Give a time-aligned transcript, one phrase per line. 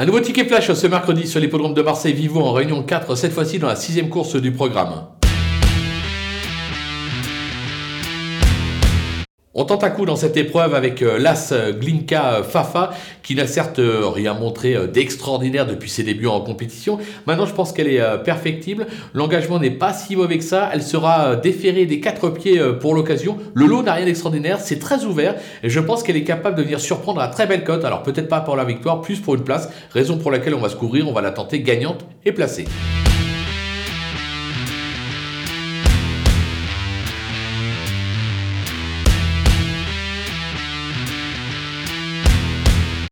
[0.00, 3.34] Un nouveau ticket flash ce mercredi sur l'hippodrome de Marseille Vivo en réunion 4, cette
[3.34, 5.04] fois-ci dans la sixième course du programme.
[9.52, 12.90] On tente un coup dans cette épreuve avec euh, l'As euh, Glinka euh, Fafa,
[13.24, 16.98] qui n'a certes rien montré d'extraordinaire depuis ses débuts en compétition.
[17.26, 18.86] Maintenant, je pense qu'elle est perfectible.
[19.12, 20.70] L'engagement n'est pas si mauvais que ça.
[20.72, 23.38] Elle sera déférée des quatre pieds pour l'occasion.
[23.54, 25.34] Le lot n'a rien d'extraordinaire, c'est très ouvert
[25.64, 27.84] et je pense qu'elle est capable de venir surprendre à très belle cote.
[27.84, 30.68] Alors peut-être pas pour la victoire, plus pour une place, raison pour laquelle on va
[30.68, 32.66] se couvrir, on va la tenter gagnante et placée.